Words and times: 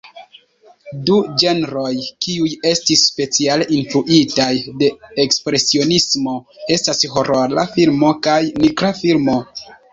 Du 1.09 1.17
ĝenroj 1.43 1.91
kiuj 2.25 2.47
estis 2.69 3.03
speciale 3.11 3.67
influitaj 3.81 4.49
de 4.81 4.91
Ekspresionismo 5.27 6.37
estas 6.79 7.07
horora 7.19 7.69
filmo 7.79 8.13
kaj 8.29 8.43
nigra 8.67 8.95
filmo. 9.05 9.41